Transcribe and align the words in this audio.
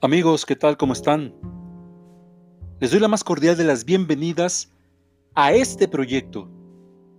Amigos, 0.00 0.44
¿qué 0.44 0.56
tal? 0.56 0.76
¿Cómo 0.76 0.92
están? 0.92 1.32
Les 2.80 2.90
doy 2.90 2.98
la 2.98 3.08
más 3.08 3.22
cordial 3.22 3.56
de 3.56 3.64
las 3.64 3.84
bienvenidas 3.84 4.72
a 5.34 5.52
este 5.52 5.86
proyecto, 5.86 6.48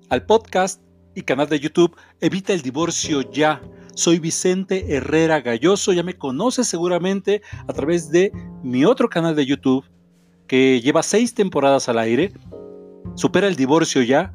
al 0.09 0.25
podcast 0.25 0.81
y 1.15 1.21
canal 1.21 1.47
de 1.47 1.59
YouTube 1.59 1.95
Evita 2.19 2.51
el 2.51 2.61
Divorcio 2.61 3.21
Ya. 3.31 3.61
Soy 3.95 4.19
Vicente 4.19 4.95
Herrera 4.95 5.39
Galloso, 5.39 5.93
ya 5.93 6.03
me 6.03 6.17
conoces 6.17 6.67
seguramente 6.67 7.41
a 7.67 7.73
través 7.73 8.09
de 8.09 8.31
mi 8.63 8.85
otro 8.85 9.07
canal 9.07 9.35
de 9.35 9.45
YouTube 9.45 9.85
que 10.47 10.81
lleva 10.81 11.03
seis 11.03 11.33
temporadas 11.33 11.87
al 11.87 11.99
aire. 11.99 12.33
Supera 13.15 13.47
el 13.47 13.55
divorcio 13.55 14.01
ya. 14.01 14.33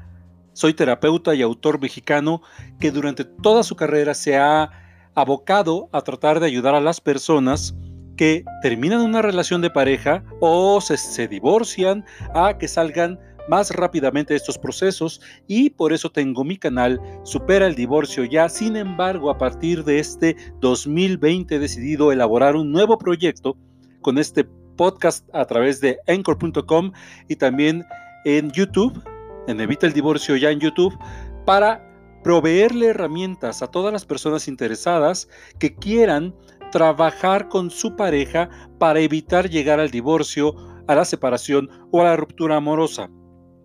Soy 0.52 0.74
terapeuta 0.74 1.34
y 1.34 1.42
autor 1.42 1.80
mexicano 1.80 2.40
que 2.80 2.92
durante 2.92 3.24
toda 3.24 3.62
su 3.62 3.76
carrera 3.76 4.14
se 4.14 4.38
ha 4.38 4.87
abocado 5.20 5.88
a 5.92 6.00
tratar 6.02 6.40
de 6.40 6.46
ayudar 6.46 6.74
a 6.74 6.80
las 6.80 7.00
personas 7.00 7.74
que 8.16 8.44
terminan 8.62 9.00
una 9.00 9.22
relación 9.22 9.62
de 9.62 9.70
pareja 9.70 10.24
o 10.40 10.80
se, 10.80 11.28
divorcian 11.28 12.04
a 12.34 12.58
que 12.58 12.68
salgan 12.68 13.18
más 13.48 13.70
rápidamente 13.70 14.34
estos 14.34 14.58
procesos 14.58 15.22
y 15.46 15.70
por 15.70 15.92
eso 15.92 16.10
tengo 16.10 16.44
mi 16.44 16.58
canal 16.58 17.00
Supera 17.22 17.66
el 17.66 17.74
Divorcio 17.74 18.24
ya. 18.24 18.48
Sin 18.48 18.76
embargo, 18.76 19.30
a 19.30 19.38
partir 19.38 19.84
de 19.84 20.00
este 20.00 20.36
2020 20.60 21.54
he 21.54 21.58
decidido 21.58 22.12
elaborar 22.12 22.56
un 22.56 22.70
nuevo 22.72 22.98
proyecto 22.98 23.56
con 24.02 24.18
este 24.18 24.44
podcast 24.76 25.28
a 25.32 25.44
través 25.46 25.80
de 25.80 25.98
anchor.com 26.06 26.92
y 27.28 27.36
también 27.36 27.84
en 28.24 28.50
YouTube, 28.50 29.02
en 29.46 29.60
Evita 29.60 29.86
el 29.86 29.92
Divorcio 29.92 30.36
ya 30.36 30.50
en 30.50 30.60
YouTube, 30.60 30.98
para 31.46 31.87
proveerle 32.28 32.88
herramientas 32.88 33.62
a 33.62 33.68
todas 33.68 33.90
las 33.90 34.04
personas 34.04 34.48
interesadas 34.48 35.30
que 35.58 35.74
quieran 35.74 36.34
trabajar 36.70 37.48
con 37.48 37.70
su 37.70 37.96
pareja 37.96 38.50
para 38.78 39.00
evitar 39.00 39.48
llegar 39.48 39.80
al 39.80 39.90
divorcio, 39.90 40.54
a 40.88 40.94
la 40.94 41.06
separación 41.06 41.70
o 41.90 42.02
a 42.02 42.04
la 42.04 42.16
ruptura 42.16 42.56
amorosa. 42.56 43.08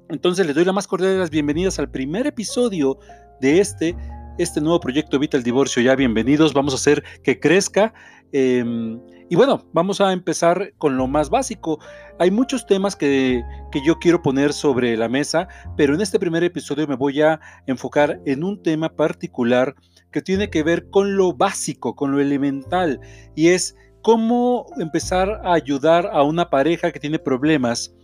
Entonces 0.08 0.46
les 0.46 0.56
doy 0.56 0.64
la 0.64 0.72
más 0.72 0.88
cordial 0.88 1.12
de 1.12 1.20
las 1.20 1.30
bienvenidas 1.30 1.78
al 1.78 1.92
primer 1.92 2.26
episodio 2.26 2.98
de 3.42 3.60
este, 3.60 3.98
este 4.38 4.62
nuevo 4.62 4.80
proyecto 4.80 5.18
Evita 5.18 5.36
el 5.36 5.44
Divorcio. 5.44 5.84
Ya 5.84 5.98
bienvenidos, 5.98 6.54
vamos 6.54 6.74
a 6.74 6.78
hacer 6.78 7.04
que 7.22 7.42
crezca. 7.42 7.94
Em, 8.34 9.00
y 9.30 9.36
bueno, 9.36 9.70
vamos 9.74 10.02
a 10.02 10.12
empezar 10.12 10.74
con 10.80 10.98
lo 10.98 11.08
más 11.08 11.30
básico. 11.30 11.80
Hay 12.20 12.32
muchos 12.32 12.66
temas 12.66 12.96
que, 12.96 13.44
que 13.72 13.86
yo 13.86 14.00
quiero 14.00 14.24
poner 14.24 14.54
sobre 14.54 14.98
la 14.98 15.08
mesa, 15.08 15.48
pero 15.78 15.94
en 15.94 16.02
este 16.02 16.20
primer 16.20 16.44
episodio 16.44 16.88
me 16.88 16.96
voy 16.96 17.22
a 17.22 17.40
enfocar 17.68 18.20
en 18.26 18.44
un 18.44 18.62
tema 18.62 18.90
particular 18.90 19.76
que 20.12 20.22
tiene 20.22 20.50
que 20.50 20.64
ver 20.64 20.90
con 20.90 21.16
lo 21.16 21.34
básico, 21.34 21.96
con 21.96 22.12
lo 22.12 22.20
elemental, 22.20 23.00
y 23.36 23.50
es 23.50 23.76
cómo 24.02 24.66
empezar 24.78 25.42
a 25.44 25.54
ayudar 25.54 26.10
a 26.12 26.24
una 26.24 26.50
pareja 26.50 26.92
que 26.92 27.00
tiene 27.00 27.20
problemas 27.20 27.96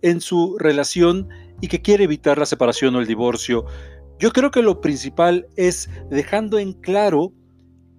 en 0.00 0.20
su 0.20 0.56
relación 0.58 1.28
y 1.60 1.68
que 1.68 1.82
quiere 1.82 2.04
evitar 2.04 2.38
la 2.38 2.46
separación 2.46 2.94
o 2.94 3.00
el 3.00 3.06
divorcio. 3.06 3.66
Yo 4.18 4.30
creo 4.32 4.50
que 4.50 4.62
lo 4.62 4.80
principal 4.80 5.46
es 5.56 5.90
dejando 6.10 6.58
en 6.58 6.72
claro 6.72 7.32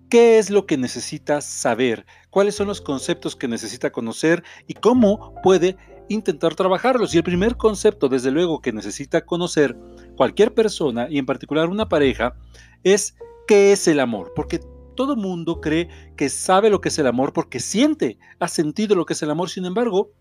qué 0.09 0.37
es 0.37 0.49
lo 0.49 0.65
que 0.65 0.77
necesita 0.77 1.41
saber, 1.41 2.05
cuáles 2.29 2.55
son 2.55 2.67
los 2.67 2.81
conceptos 2.81 3.35
que 3.35 3.47
necesita 3.47 3.91
conocer 3.91 4.43
y 4.67 4.73
cómo 4.73 5.33
puede 5.43 5.77
intentar 6.09 6.55
trabajarlos. 6.55 7.13
Y 7.13 7.17
el 7.17 7.23
primer 7.23 7.57
concepto, 7.57 8.09
desde 8.09 8.31
luego, 8.31 8.61
que 8.61 8.71
necesita 8.71 9.25
conocer 9.25 9.77
cualquier 10.15 10.53
persona 10.53 11.07
y 11.09 11.17
en 11.17 11.25
particular 11.25 11.69
una 11.69 11.89
pareja, 11.89 12.35
es 12.83 13.15
qué 13.47 13.71
es 13.71 13.87
el 13.87 13.99
amor, 13.99 14.33
porque 14.35 14.59
todo 14.95 15.15
mundo 15.15 15.61
cree 15.61 15.89
que 16.15 16.29
sabe 16.29 16.69
lo 16.69 16.81
que 16.81 16.89
es 16.89 16.99
el 16.99 17.07
amor 17.07 17.31
porque 17.31 17.59
siente, 17.59 18.17
ha 18.39 18.47
sentido 18.47 18.95
lo 18.95 19.05
que 19.05 19.13
es 19.13 19.21
el 19.21 19.29
amor. 19.29 19.49
Sin 19.49 19.65
embargo, 19.65 20.11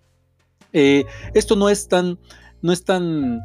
eh, 0.73 1.05
esto 1.35 1.57
no 1.57 1.69
es 1.69 1.89
tan, 1.89 2.19
no 2.63 2.73
es 2.73 2.85
tan 2.85 3.41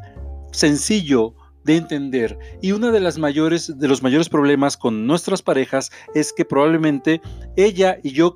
sencillo 0.52 1.34
de 1.64 1.76
entender. 1.76 2.38
Y 2.60 2.72
uno 2.72 2.92
de, 2.92 3.00
las 3.00 3.18
mayores, 3.18 3.78
de 3.78 3.88
los 3.88 4.02
mayores 4.02 4.28
problemas 4.28 4.76
con 4.76 5.06
nuestras 5.06 5.42
parejas 5.42 5.90
es 6.14 6.32
que 6.32 6.44
probablemente 6.44 7.20
ella 7.56 7.98
y 8.02 8.12
yo 8.12 8.34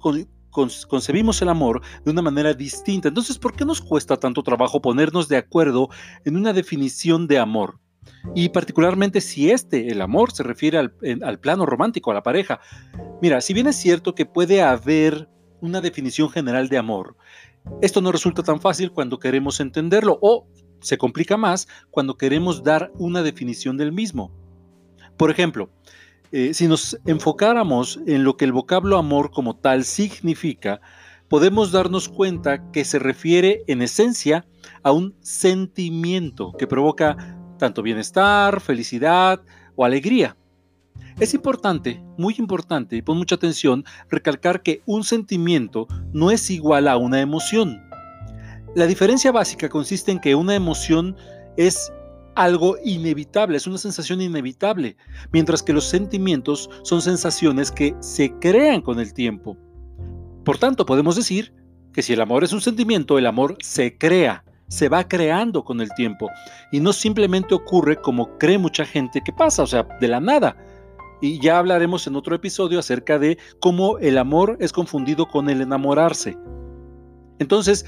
concebimos 0.88 1.42
el 1.42 1.48
amor 1.48 1.82
de 2.04 2.10
una 2.10 2.22
manera 2.22 2.54
distinta. 2.54 3.08
Entonces, 3.08 3.38
¿por 3.38 3.54
qué 3.54 3.64
nos 3.64 3.80
cuesta 3.80 4.16
tanto 4.16 4.42
trabajo 4.42 4.80
ponernos 4.80 5.28
de 5.28 5.36
acuerdo 5.36 5.88
en 6.24 6.36
una 6.36 6.52
definición 6.52 7.26
de 7.26 7.38
amor? 7.38 7.78
Y 8.34 8.48
particularmente 8.48 9.20
si 9.20 9.50
este, 9.50 9.88
el 9.88 10.00
amor, 10.00 10.32
se 10.32 10.42
refiere 10.42 10.78
al, 10.78 10.94
al 11.22 11.40
plano 11.40 11.66
romántico, 11.66 12.10
a 12.10 12.14
la 12.14 12.22
pareja. 12.22 12.60
Mira, 13.20 13.40
si 13.40 13.52
bien 13.52 13.66
es 13.66 13.76
cierto 13.76 14.14
que 14.14 14.26
puede 14.26 14.62
haber 14.62 15.28
una 15.60 15.80
definición 15.80 16.30
general 16.30 16.68
de 16.68 16.78
amor, 16.78 17.16
esto 17.82 18.00
no 18.00 18.12
resulta 18.12 18.42
tan 18.42 18.60
fácil 18.60 18.92
cuando 18.92 19.18
queremos 19.18 19.60
entenderlo 19.60 20.18
o 20.22 20.46
se 20.86 20.98
complica 20.98 21.36
más 21.36 21.66
cuando 21.90 22.16
queremos 22.16 22.62
dar 22.62 22.92
una 22.96 23.24
definición 23.24 23.76
del 23.76 23.90
mismo. 23.90 24.30
Por 25.16 25.32
ejemplo, 25.32 25.68
eh, 26.30 26.54
si 26.54 26.68
nos 26.68 26.96
enfocáramos 27.06 27.98
en 28.06 28.22
lo 28.22 28.36
que 28.36 28.44
el 28.44 28.52
vocablo 28.52 28.96
amor 28.96 29.32
como 29.32 29.56
tal 29.56 29.84
significa, 29.84 30.80
podemos 31.28 31.72
darnos 31.72 32.08
cuenta 32.08 32.70
que 32.70 32.84
se 32.84 33.00
refiere 33.00 33.64
en 33.66 33.82
esencia 33.82 34.46
a 34.84 34.92
un 34.92 35.16
sentimiento 35.22 36.52
que 36.52 36.68
provoca 36.68 37.36
tanto 37.58 37.82
bienestar, 37.82 38.60
felicidad 38.60 39.42
o 39.74 39.84
alegría. 39.84 40.36
Es 41.18 41.34
importante, 41.34 42.00
muy 42.16 42.36
importante, 42.38 42.94
y 42.94 43.02
pon 43.02 43.18
mucha 43.18 43.34
atención, 43.34 43.84
recalcar 44.08 44.62
que 44.62 44.82
un 44.86 45.02
sentimiento 45.02 45.88
no 46.12 46.30
es 46.30 46.48
igual 46.48 46.86
a 46.86 46.96
una 46.96 47.20
emoción. 47.20 47.85
La 48.76 48.86
diferencia 48.86 49.32
básica 49.32 49.70
consiste 49.70 50.12
en 50.12 50.18
que 50.20 50.34
una 50.34 50.54
emoción 50.54 51.16
es 51.56 51.90
algo 52.34 52.76
inevitable, 52.84 53.56
es 53.56 53.66
una 53.66 53.78
sensación 53.78 54.20
inevitable, 54.20 54.98
mientras 55.32 55.62
que 55.62 55.72
los 55.72 55.86
sentimientos 55.86 56.68
son 56.82 57.00
sensaciones 57.00 57.72
que 57.72 57.94
se 58.00 58.34
crean 58.38 58.82
con 58.82 59.00
el 59.00 59.14
tiempo. 59.14 59.56
Por 60.44 60.58
tanto, 60.58 60.84
podemos 60.84 61.16
decir 61.16 61.54
que 61.94 62.02
si 62.02 62.12
el 62.12 62.20
amor 62.20 62.44
es 62.44 62.52
un 62.52 62.60
sentimiento, 62.60 63.16
el 63.16 63.24
amor 63.24 63.56
se 63.60 63.96
crea, 63.96 64.44
se 64.68 64.90
va 64.90 65.08
creando 65.08 65.64
con 65.64 65.80
el 65.80 65.88
tiempo 65.94 66.28
y 66.70 66.80
no 66.80 66.92
simplemente 66.92 67.54
ocurre 67.54 67.96
como 67.96 68.36
cree 68.36 68.58
mucha 68.58 68.84
gente 68.84 69.22
que 69.24 69.32
pasa, 69.32 69.62
o 69.62 69.66
sea, 69.66 69.88
de 70.02 70.08
la 70.08 70.20
nada. 70.20 70.54
Y 71.22 71.40
ya 71.40 71.58
hablaremos 71.58 72.06
en 72.06 72.16
otro 72.16 72.36
episodio 72.36 72.80
acerca 72.80 73.18
de 73.18 73.38
cómo 73.58 73.96
el 74.00 74.18
amor 74.18 74.58
es 74.60 74.70
confundido 74.70 75.26
con 75.28 75.48
el 75.48 75.62
enamorarse. 75.62 76.36
Entonces, 77.38 77.86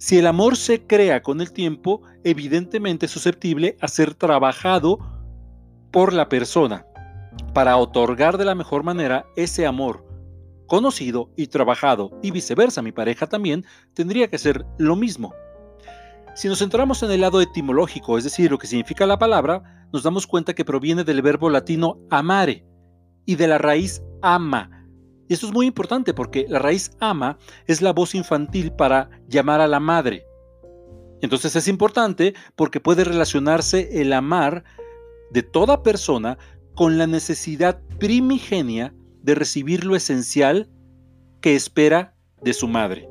si 0.00 0.16
el 0.16 0.26
amor 0.26 0.56
se 0.56 0.86
crea 0.86 1.22
con 1.22 1.42
el 1.42 1.52
tiempo, 1.52 2.00
evidentemente 2.24 3.04
es 3.04 3.12
susceptible 3.12 3.76
a 3.82 3.86
ser 3.86 4.14
trabajado 4.14 4.98
por 5.90 6.14
la 6.14 6.30
persona 6.30 6.86
para 7.52 7.76
otorgar 7.76 8.38
de 8.38 8.46
la 8.46 8.54
mejor 8.54 8.82
manera 8.82 9.26
ese 9.36 9.66
amor 9.66 10.06
conocido 10.66 11.28
y 11.36 11.48
trabajado 11.48 12.18
y 12.22 12.30
viceversa, 12.30 12.80
mi 12.80 12.92
pareja 12.92 13.26
también 13.26 13.66
tendría 13.92 14.30
que 14.30 14.38
ser 14.38 14.64
lo 14.78 14.96
mismo. 14.96 15.34
Si 16.34 16.48
nos 16.48 16.60
centramos 16.60 17.02
en 17.02 17.10
el 17.10 17.20
lado 17.20 17.42
etimológico, 17.42 18.16
es 18.16 18.24
decir, 18.24 18.50
lo 18.50 18.56
que 18.56 18.68
significa 18.68 19.04
la 19.04 19.18
palabra, 19.18 19.86
nos 19.92 20.02
damos 20.02 20.26
cuenta 20.26 20.54
que 20.54 20.64
proviene 20.64 21.04
del 21.04 21.20
verbo 21.20 21.50
latino 21.50 21.98
amare 22.08 22.64
y 23.26 23.34
de 23.34 23.48
la 23.48 23.58
raíz 23.58 24.02
ama, 24.22 24.79
y 25.30 25.34
esto 25.34 25.46
es 25.46 25.52
muy 25.52 25.66
importante 25.66 26.12
porque 26.12 26.46
la 26.48 26.58
raíz 26.58 26.90
ama 26.98 27.38
es 27.68 27.82
la 27.82 27.92
voz 27.92 28.16
infantil 28.16 28.72
para 28.72 29.10
llamar 29.28 29.60
a 29.60 29.68
la 29.68 29.78
madre. 29.78 30.26
Entonces 31.20 31.54
es 31.54 31.68
importante 31.68 32.34
porque 32.56 32.80
puede 32.80 33.04
relacionarse 33.04 34.02
el 34.02 34.12
amar 34.12 34.64
de 35.30 35.44
toda 35.44 35.84
persona 35.84 36.36
con 36.74 36.98
la 36.98 37.06
necesidad 37.06 37.80
primigenia 38.00 38.92
de 39.22 39.36
recibir 39.36 39.84
lo 39.84 39.94
esencial 39.94 40.68
que 41.40 41.54
espera 41.54 42.16
de 42.42 42.52
su 42.52 42.66
madre. 42.66 43.08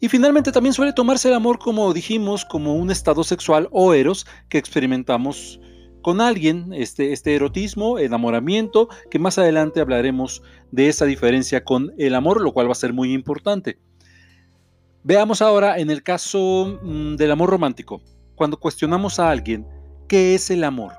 Y 0.00 0.08
finalmente 0.08 0.52
también 0.52 0.72
suele 0.72 0.94
tomarse 0.94 1.28
el 1.28 1.34
amor, 1.34 1.58
como 1.58 1.92
dijimos, 1.92 2.46
como 2.46 2.76
un 2.76 2.90
estado 2.90 3.24
sexual 3.24 3.68
o 3.72 3.92
eros 3.92 4.26
que 4.48 4.56
experimentamos 4.56 5.60
con 6.02 6.20
alguien, 6.20 6.72
este, 6.72 7.12
este 7.12 7.34
erotismo, 7.34 7.98
enamoramiento, 7.98 8.88
que 9.10 9.18
más 9.18 9.38
adelante 9.38 9.80
hablaremos 9.80 10.42
de 10.70 10.88
esa 10.88 11.06
diferencia 11.06 11.64
con 11.64 11.92
el 11.96 12.14
amor, 12.14 12.40
lo 12.40 12.52
cual 12.52 12.68
va 12.68 12.72
a 12.72 12.76
ser 12.76 12.92
muy 12.92 13.12
importante. 13.12 13.78
Veamos 15.04 15.42
ahora 15.42 15.78
en 15.78 15.90
el 15.90 16.02
caso 16.02 16.78
mm, 16.82 17.16
del 17.16 17.30
amor 17.30 17.50
romántico, 17.50 18.02
cuando 18.34 18.58
cuestionamos 18.58 19.18
a 19.18 19.30
alguien, 19.30 19.66
¿qué 20.08 20.34
es 20.34 20.50
el 20.50 20.64
amor? 20.64 20.92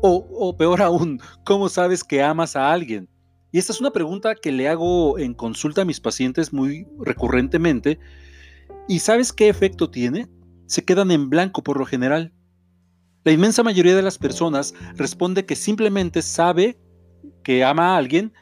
O, 0.00 0.26
o 0.32 0.56
peor 0.56 0.82
aún, 0.82 1.20
¿cómo 1.44 1.68
sabes 1.68 2.02
que 2.02 2.22
amas 2.22 2.56
a 2.56 2.72
alguien? 2.72 3.08
Y 3.52 3.58
esta 3.58 3.72
es 3.72 3.80
una 3.80 3.92
pregunta 3.92 4.34
que 4.34 4.50
le 4.50 4.68
hago 4.68 5.18
en 5.18 5.34
consulta 5.34 5.82
a 5.82 5.84
mis 5.84 6.00
pacientes 6.00 6.52
muy 6.52 6.88
recurrentemente. 6.98 8.00
¿Y 8.88 8.98
sabes 8.98 9.32
qué 9.32 9.48
efecto 9.48 9.90
tiene? 9.90 10.28
Se 10.66 10.84
quedan 10.84 11.12
en 11.12 11.30
blanco 11.30 11.62
por 11.62 11.78
lo 11.78 11.86
general 11.86 12.32
la 13.24 13.32
inmensa 13.32 13.62
mayoría 13.62 13.96
de 13.96 14.02
las 14.02 14.18
personas 14.18 14.74
responde 14.96 15.46
que 15.46 15.56
simplemente 15.56 16.22
sabe 16.22 16.78
que 17.42 17.64
ama 17.64 17.94
a 17.94 17.96
alguien 17.96 18.32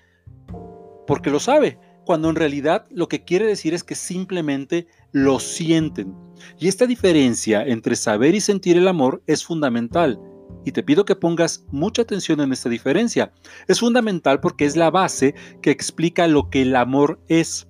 porque 1.06 1.30
lo 1.30 1.40
sabe, 1.40 1.78
cuando 2.04 2.30
en 2.30 2.36
realidad 2.36 2.86
lo 2.90 3.08
que 3.08 3.24
quiere 3.24 3.46
decir 3.46 3.74
es 3.74 3.84
que 3.84 3.94
simplemente 3.94 4.86
lo 5.12 5.38
sienten. 5.38 6.14
Y 6.58 6.68
esta 6.68 6.86
diferencia 6.86 7.64
entre 7.64 7.96
saber 7.96 8.34
y 8.34 8.40
sentir 8.40 8.76
el 8.76 8.88
amor 8.88 9.22
es 9.26 9.44
fundamental. 9.44 10.20
Y 10.64 10.72
te 10.72 10.82
pido 10.82 11.04
que 11.04 11.16
pongas 11.16 11.64
mucha 11.70 12.02
atención 12.02 12.40
en 12.40 12.52
esta 12.52 12.68
diferencia. 12.68 13.32
Es 13.68 13.80
fundamental 13.80 14.40
porque 14.40 14.64
es 14.64 14.76
la 14.76 14.90
base 14.90 15.34
que 15.60 15.70
explica 15.70 16.26
lo 16.26 16.50
que 16.50 16.62
el 16.62 16.76
amor 16.76 17.20
es. 17.28 17.68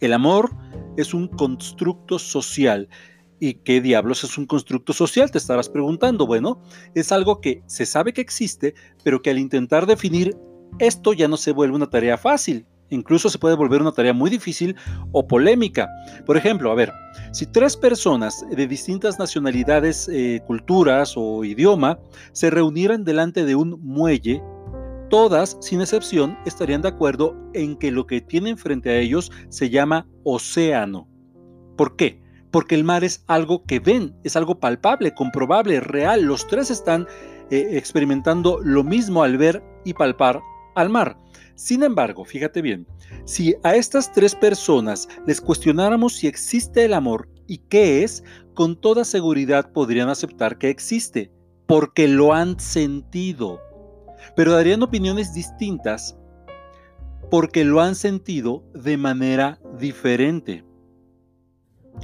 El 0.00 0.12
amor 0.12 0.54
es 0.96 1.14
un 1.14 1.28
constructo 1.28 2.18
social. 2.18 2.88
¿Y 3.40 3.54
qué 3.54 3.80
diablos 3.80 4.24
es 4.24 4.38
un 4.38 4.46
constructo 4.46 4.92
social? 4.92 5.30
Te 5.30 5.38
estarás 5.38 5.68
preguntando. 5.68 6.26
Bueno, 6.26 6.62
es 6.94 7.12
algo 7.12 7.40
que 7.40 7.62
se 7.66 7.86
sabe 7.86 8.12
que 8.12 8.20
existe, 8.20 8.74
pero 9.02 9.22
que 9.22 9.30
al 9.30 9.38
intentar 9.38 9.86
definir 9.86 10.36
esto 10.78 11.12
ya 11.12 11.28
no 11.28 11.36
se 11.36 11.52
vuelve 11.52 11.76
una 11.76 11.90
tarea 11.90 12.16
fácil. 12.16 12.66
Incluso 12.90 13.28
se 13.28 13.38
puede 13.38 13.56
volver 13.56 13.80
una 13.80 13.92
tarea 13.92 14.12
muy 14.12 14.30
difícil 14.30 14.76
o 15.12 15.26
polémica. 15.26 15.88
Por 16.26 16.36
ejemplo, 16.36 16.70
a 16.70 16.74
ver, 16.74 16.92
si 17.32 17.46
tres 17.46 17.76
personas 17.76 18.44
de 18.50 18.66
distintas 18.66 19.18
nacionalidades, 19.18 20.08
eh, 20.08 20.42
culturas 20.46 21.14
o 21.16 21.44
idioma 21.44 21.98
se 22.32 22.50
reunieran 22.50 23.04
delante 23.04 23.44
de 23.44 23.56
un 23.56 23.80
muelle, 23.82 24.42
todas, 25.10 25.56
sin 25.60 25.80
excepción, 25.80 26.36
estarían 26.44 26.82
de 26.82 26.88
acuerdo 26.88 27.34
en 27.54 27.76
que 27.76 27.90
lo 27.90 28.06
que 28.06 28.20
tienen 28.20 28.58
frente 28.58 28.90
a 28.90 28.98
ellos 28.98 29.32
se 29.48 29.70
llama 29.70 30.06
océano. 30.22 31.08
¿Por 31.76 31.96
qué? 31.96 32.23
Porque 32.54 32.76
el 32.76 32.84
mar 32.84 33.02
es 33.02 33.24
algo 33.26 33.64
que 33.64 33.80
ven, 33.80 34.14
es 34.22 34.36
algo 34.36 34.60
palpable, 34.60 35.12
comprobable, 35.12 35.80
real. 35.80 36.22
Los 36.22 36.46
tres 36.46 36.70
están 36.70 37.08
eh, 37.50 37.70
experimentando 37.72 38.60
lo 38.62 38.84
mismo 38.84 39.24
al 39.24 39.36
ver 39.38 39.60
y 39.84 39.92
palpar 39.92 40.40
al 40.76 40.88
mar. 40.88 41.18
Sin 41.56 41.82
embargo, 41.82 42.24
fíjate 42.24 42.62
bien, 42.62 42.86
si 43.24 43.56
a 43.64 43.74
estas 43.74 44.12
tres 44.12 44.36
personas 44.36 45.08
les 45.26 45.40
cuestionáramos 45.40 46.14
si 46.14 46.28
existe 46.28 46.84
el 46.84 46.94
amor 46.94 47.28
y 47.48 47.58
qué 47.58 48.04
es, 48.04 48.22
con 48.54 48.80
toda 48.80 49.04
seguridad 49.04 49.72
podrían 49.72 50.08
aceptar 50.08 50.56
que 50.56 50.70
existe, 50.70 51.32
porque 51.66 52.06
lo 52.06 52.34
han 52.34 52.60
sentido. 52.60 53.60
Pero 54.36 54.52
darían 54.52 54.84
opiniones 54.84 55.34
distintas 55.34 56.16
porque 57.32 57.64
lo 57.64 57.80
han 57.80 57.96
sentido 57.96 58.62
de 58.74 58.96
manera 58.96 59.58
diferente. 59.76 60.64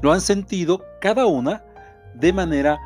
Lo 0.02 0.12
han 0.12 0.20
sentido 0.20 0.82
cada 1.00 1.26
una 1.26 1.64
de 2.14 2.32
manera 2.32 2.78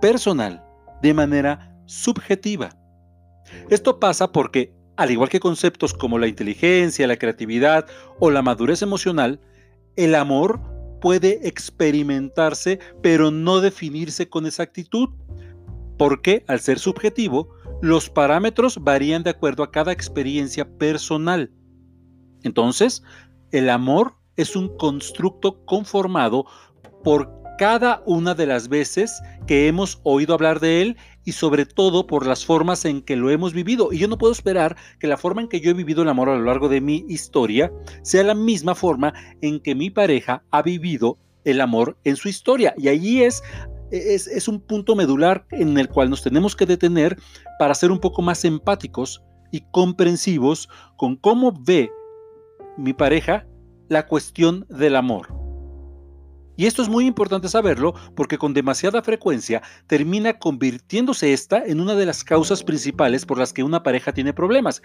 personal, 0.00 0.64
de 1.02 1.14
manera 1.14 1.76
subjetiva. 1.86 2.70
Esto 3.70 3.98
pasa 3.98 4.30
porque 4.30 4.78
al 4.98 5.12
igual 5.12 5.28
que 5.28 5.38
conceptos 5.38 5.94
como 5.94 6.18
la 6.18 6.26
inteligencia, 6.26 7.06
la 7.06 7.16
creatividad 7.16 7.86
o 8.18 8.32
la 8.32 8.42
madurez 8.42 8.82
emocional, 8.82 9.40
el 9.94 10.16
amor 10.16 10.60
puede 11.00 11.46
experimentarse 11.46 12.80
pero 13.00 13.30
no 13.30 13.60
definirse 13.60 14.28
con 14.28 14.44
exactitud, 14.44 15.10
porque 15.96 16.44
al 16.48 16.58
ser 16.58 16.80
subjetivo, 16.80 17.48
los 17.80 18.10
parámetros 18.10 18.82
varían 18.82 19.22
de 19.22 19.30
acuerdo 19.30 19.62
a 19.62 19.70
cada 19.70 19.92
experiencia 19.92 20.68
personal. 20.78 21.52
Entonces, 22.42 23.04
el 23.52 23.70
amor 23.70 24.16
es 24.38 24.56
un 24.56 24.74
constructo 24.78 25.62
conformado 25.66 26.46
por 27.04 27.38
cada 27.58 28.02
una 28.06 28.34
de 28.34 28.46
las 28.46 28.68
veces 28.68 29.20
que 29.46 29.66
hemos 29.66 30.00
oído 30.04 30.32
hablar 30.32 30.60
de 30.60 30.80
él 30.80 30.96
y 31.24 31.32
sobre 31.32 31.66
todo 31.66 32.06
por 32.06 32.24
las 32.24 32.46
formas 32.46 32.84
en 32.84 33.02
que 33.02 33.16
lo 33.16 33.30
hemos 33.30 33.52
vivido. 33.52 33.92
Y 33.92 33.98
yo 33.98 34.06
no 34.06 34.16
puedo 34.16 34.32
esperar 34.32 34.76
que 35.00 35.08
la 35.08 35.16
forma 35.16 35.42
en 35.42 35.48
que 35.48 35.60
yo 35.60 35.72
he 35.72 35.74
vivido 35.74 36.02
el 36.02 36.08
amor 36.08 36.28
a 36.30 36.36
lo 36.36 36.44
largo 36.44 36.68
de 36.68 36.80
mi 36.80 37.04
historia 37.08 37.70
sea 38.02 38.22
la 38.22 38.34
misma 38.34 38.76
forma 38.76 39.12
en 39.42 39.60
que 39.60 39.74
mi 39.74 39.90
pareja 39.90 40.44
ha 40.52 40.62
vivido 40.62 41.18
el 41.44 41.60
amor 41.60 41.98
en 42.04 42.14
su 42.14 42.28
historia. 42.28 42.74
Y 42.78 42.88
allí 42.88 43.24
es, 43.24 43.42
es, 43.90 44.28
es 44.28 44.46
un 44.46 44.60
punto 44.60 44.94
medular 44.94 45.44
en 45.50 45.76
el 45.78 45.88
cual 45.88 46.10
nos 46.10 46.22
tenemos 46.22 46.54
que 46.54 46.64
detener 46.64 47.16
para 47.58 47.74
ser 47.74 47.90
un 47.90 47.98
poco 47.98 48.22
más 48.22 48.44
empáticos 48.44 49.20
y 49.50 49.64
comprensivos 49.72 50.68
con 50.96 51.16
cómo 51.16 51.52
ve 51.52 51.90
mi 52.76 52.92
pareja 52.92 53.46
la 53.88 54.06
cuestión 54.06 54.66
del 54.68 54.96
amor. 54.96 55.28
Y 56.56 56.66
esto 56.66 56.82
es 56.82 56.88
muy 56.88 57.06
importante 57.06 57.48
saberlo 57.48 57.94
porque 58.16 58.36
con 58.36 58.52
demasiada 58.52 59.00
frecuencia 59.00 59.62
termina 59.86 60.40
convirtiéndose 60.40 61.32
esta 61.32 61.64
en 61.64 61.80
una 61.80 61.94
de 61.94 62.04
las 62.04 62.24
causas 62.24 62.64
principales 62.64 63.24
por 63.24 63.38
las 63.38 63.52
que 63.52 63.62
una 63.62 63.84
pareja 63.84 64.12
tiene 64.12 64.32
problemas. 64.32 64.82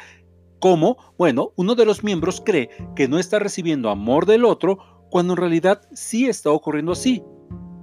Como, 0.59 0.97
bueno, 1.17 1.51
uno 1.55 1.73
de 1.73 1.85
los 1.85 2.03
miembros 2.03 2.43
cree 2.45 2.69
que 2.95 3.07
no 3.07 3.17
está 3.17 3.39
recibiendo 3.39 3.89
amor 3.89 4.27
del 4.27 4.45
otro 4.45 5.07
cuando 5.09 5.33
en 5.33 5.37
realidad 5.37 5.81
sí 5.93 6.27
está 6.27 6.51
ocurriendo 6.51 6.91
así. 6.91 7.23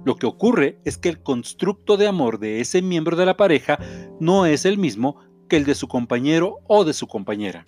Lo 0.05 0.15
que 0.15 0.25
ocurre 0.25 0.79
es 0.85 0.97
que 0.97 1.09
el 1.09 1.21
constructo 1.21 1.97
de 1.97 2.07
amor 2.07 2.39
de 2.39 2.61
ese 2.61 2.81
miembro 2.81 3.17
de 3.17 3.25
la 3.25 3.35
pareja 3.35 3.77
no 4.21 4.45
es 4.45 4.63
el 4.63 4.77
mismo 4.77 5.17
que 5.49 5.57
el 5.57 5.65
de 5.65 5.75
su 5.75 5.89
compañero 5.89 6.59
o 6.67 6.85
de 6.85 6.93
su 6.93 7.07
compañera. 7.07 7.65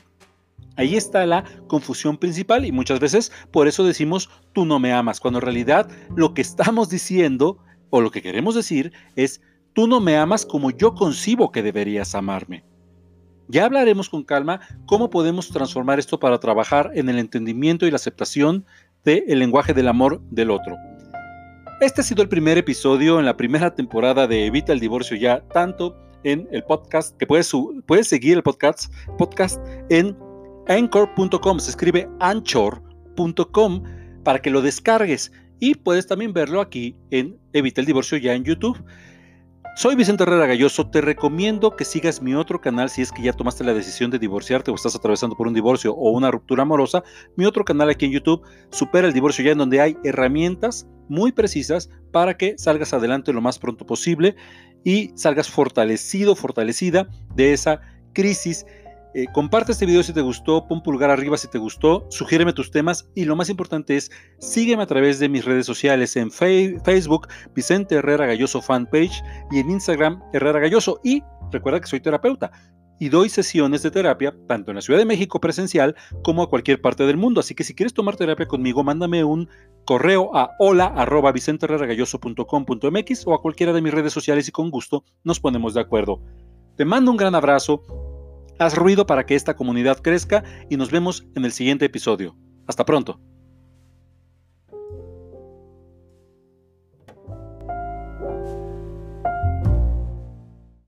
Ahí 0.75 0.95
está 0.95 1.25
la 1.25 1.43
confusión 1.67 2.17
principal 2.17 2.65
y 2.65 2.71
muchas 2.71 2.99
veces 2.99 3.31
por 3.51 3.67
eso 3.67 3.83
decimos 3.83 4.29
tú 4.53 4.65
no 4.65 4.79
me 4.79 4.91
amas, 4.91 5.19
cuando 5.19 5.39
en 5.39 5.45
realidad 5.45 5.89
lo 6.15 6.33
que 6.33 6.41
estamos 6.41 6.89
diciendo 6.89 7.59
o 7.89 8.01
lo 8.01 8.11
que 8.11 8.21
queremos 8.21 8.55
decir 8.55 8.91
es 9.15 9.41
tú 9.73 9.87
no 9.87 9.99
me 9.99 10.17
amas 10.17 10.45
como 10.45 10.71
yo 10.71 10.95
concibo 10.95 11.51
que 11.51 11.61
deberías 11.61 12.15
amarme. 12.15 12.63
Ya 13.47 13.65
hablaremos 13.65 14.09
con 14.09 14.23
calma 14.23 14.61
cómo 14.85 15.09
podemos 15.09 15.49
transformar 15.49 15.99
esto 15.99 16.19
para 16.19 16.39
trabajar 16.39 16.91
en 16.95 17.09
el 17.09 17.19
entendimiento 17.19 17.85
y 17.85 17.91
la 17.91 17.97
aceptación 17.97 18.65
del 19.03 19.37
lenguaje 19.39 19.73
del 19.73 19.89
amor 19.89 20.21
del 20.31 20.49
otro. 20.49 20.77
Este 21.81 22.01
ha 22.01 22.03
sido 22.03 22.23
el 22.23 22.29
primer 22.29 22.57
episodio 22.57 23.19
en 23.19 23.25
la 23.25 23.35
primera 23.35 23.75
temporada 23.75 24.25
de 24.25 24.45
Evita 24.45 24.71
el 24.71 24.79
divorcio 24.79 25.17
ya, 25.17 25.41
tanto 25.49 25.95
en 26.23 26.47
el 26.51 26.63
podcast, 26.63 27.17
que 27.17 27.27
puedes, 27.27 27.51
puedes 27.85 28.07
seguir 28.07 28.37
el 28.37 28.43
podcast, 28.43 28.93
podcast 29.17 29.59
en 29.89 30.17
anchor.com, 30.67 31.59
se 31.59 31.69
escribe 31.69 32.09
anchor.com 32.19 33.83
para 34.23 34.41
que 34.41 34.49
lo 34.49 34.61
descargues 34.61 35.31
y 35.59 35.75
puedes 35.75 36.07
también 36.07 36.33
verlo 36.33 36.61
aquí 36.61 36.95
en 37.11 37.37
Evita 37.53 37.81
el 37.81 37.87
Divorcio 37.87 38.17
ya 38.17 38.33
en 38.33 38.43
YouTube. 38.43 38.83
Soy 39.75 39.95
Vicente 39.95 40.21
Herrera 40.21 40.45
Galloso, 40.45 40.87
te 40.91 41.01
recomiendo 41.01 41.75
que 41.75 41.83
sigas 41.83 42.21
mi 42.21 42.35
otro 42.35 42.61
canal 42.61 42.91
si 42.91 43.01
es 43.01 43.11
que 43.11 43.23
ya 43.23 43.33
tomaste 43.33 43.63
la 43.63 43.73
decisión 43.73 44.11
de 44.11 44.19
divorciarte 44.19 44.69
o 44.69 44.75
estás 44.75 44.95
atravesando 44.95 45.35
por 45.35 45.47
un 45.47 45.53
divorcio 45.55 45.93
o 45.95 46.11
una 46.11 46.29
ruptura 46.29 46.61
amorosa. 46.61 47.03
Mi 47.37 47.45
otro 47.45 47.65
canal 47.65 47.89
aquí 47.89 48.05
en 48.05 48.11
YouTube, 48.11 48.43
Supera 48.69 49.07
el 49.07 49.13
Divorcio 49.13 49.43
ya 49.43 49.51
en 49.51 49.57
donde 49.57 49.81
hay 49.81 49.97
herramientas 50.03 50.87
muy 51.09 51.31
precisas 51.31 51.89
para 52.11 52.37
que 52.37 52.55
salgas 52.57 52.93
adelante 52.93 53.33
lo 53.33 53.41
más 53.41 53.57
pronto 53.57 53.85
posible 53.85 54.35
y 54.83 55.11
salgas 55.15 55.49
fortalecido, 55.49 56.35
fortalecida 56.35 57.09
de 57.35 57.53
esa 57.53 57.81
crisis 58.13 58.67
eh, 59.13 59.27
comparte 59.31 59.71
este 59.71 59.85
video 59.85 60.03
si 60.03 60.13
te 60.13 60.21
gustó, 60.21 60.67
pon 60.67 60.81
pulgar 60.81 61.09
arriba 61.09 61.37
si 61.37 61.47
te 61.47 61.57
gustó, 61.57 62.07
sugiéreme 62.09 62.53
tus 62.53 62.71
temas 62.71 63.09
y 63.15 63.25
lo 63.25 63.35
más 63.35 63.49
importante 63.49 63.95
es 63.95 64.11
sígueme 64.39 64.83
a 64.83 64.87
través 64.87 65.19
de 65.19 65.29
mis 65.29 65.45
redes 65.45 65.65
sociales 65.65 66.15
en 66.15 66.31
Facebook 66.31 67.27
Vicente 67.53 67.95
Herrera 67.95 68.25
Galloso 68.25 68.61
fanpage 68.61 69.23
y 69.51 69.59
en 69.59 69.69
Instagram 69.69 70.21
Herrera 70.33 70.59
Galloso 70.59 70.99
y 71.03 71.21
recuerda 71.51 71.79
que 71.79 71.87
soy 71.87 71.99
terapeuta 71.99 72.51
y 72.99 73.09
doy 73.09 73.29
sesiones 73.29 73.83
de 73.83 73.91
terapia 73.91 74.33
tanto 74.47 74.71
en 74.71 74.75
la 74.75 74.81
Ciudad 74.81 74.99
de 74.99 75.05
México 75.05 75.41
presencial 75.41 75.95
como 76.23 76.41
a 76.41 76.49
cualquier 76.49 76.81
parte 76.81 77.05
del 77.05 77.17
mundo. 77.17 77.41
Así 77.41 77.53
que 77.53 77.63
si 77.63 77.75
quieres 77.75 77.93
tomar 77.93 78.15
terapia 78.15 78.47
conmigo, 78.47 78.83
mándame 78.83 79.23
un 79.23 79.49
correo 79.85 80.35
a 80.35 80.51
hola 80.59 80.85
arroba 80.85 81.33
o 81.33 83.33
a 83.33 83.41
cualquiera 83.41 83.73
de 83.73 83.81
mis 83.81 83.93
redes 83.93 84.13
sociales 84.13 84.47
y 84.47 84.51
con 84.51 84.69
gusto 84.69 85.03
nos 85.23 85.39
ponemos 85.39 85.73
de 85.73 85.81
acuerdo. 85.81 86.21
Te 86.77 86.85
mando 86.85 87.11
un 87.11 87.17
gran 87.17 87.35
abrazo, 87.35 87.83
Haz 88.63 88.75
ruido 88.75 89.05
para 89.05 89.25
que 89.25 89.35
esta 89.35 89.57
comunidad 89.57 89.97
crezca 89.97 90.45
y 90.69 90.77
nos 90.77 90.89
vemos 90.89 91.27
en 91.35 91.43
el 91.43 91.51
siguiente 91.51 91.83
episodio. 91.83 92.37
Hasta 92.65 92.85
pronto. 92.85 93.19